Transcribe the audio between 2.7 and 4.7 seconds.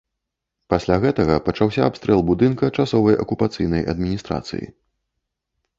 часовай акупацыйнай адміністрацыі.